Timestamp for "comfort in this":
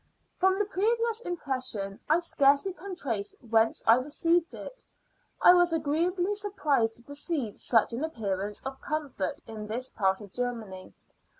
8.81-9.89